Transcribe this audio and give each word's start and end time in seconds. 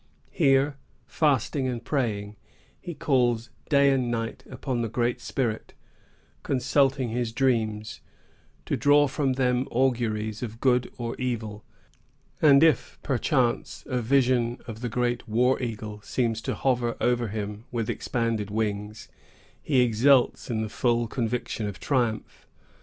Here, 0.31 0.77
fasting 1.05 1.67
and 1.67 1.85
praying, 1.85 2.35
he 2.79 2.95
calls 2.95 3.51
day 3.69 3.91
and 3.91 4.09
night 4.09 4.43
upon 4.49 4.81
the 4.81 4.89
Great 4.89 5.21
Spirit, 5.21 5.75
consulting 6.41 7.09
his 7.09 7.31
dreams, 7.31 8.01
to 8.65 8.75
draw 8.75 9.07
from 9.07 9.33
them 9.33 9.67
auguries 9.69 10.41
of 10.41 10.59
good 10.59 10.91
or 10.97 11.15
evil; 11.17 11.63
and 12.41 12.63
if, 12.63 12.97
perchance, 13.03 13.83
a 13.85 14.01
vision 14.01 14.57
of 14.65 14.81
the 14.81 14.89
great 14.89 15.27
war 15.29 15.61
eagle 15.61 16.01
seems 16.01 16.41
to 16.41 16.55
hover 16.55 16.97
over 16.99 17.27
him 17.27 17.65
with 17.71 17.87
expanded 17.87 18.49
wings, 18.49 19.07
he 19.61 19.81
exults 19.81 20.49
in 20.49 20.61
the 20.63 20.67
full 20.69 21.05
conviction 21.07 21.67
of 21.67 21.79
triumph. 21.79 22.47